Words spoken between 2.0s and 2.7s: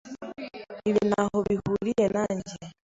nanjye.